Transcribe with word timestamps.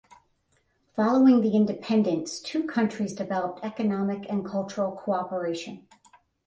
Following 0.95 1.41
the 1.41 1.55
independence 1.55 2.39
two 2.39 2.63
countries 2.65 3.13
developed 3.13 3.59
economic 3.63 4.25
and 4.31 4.43
cultural 4.43 4.93
cooperation. 4.93 5.87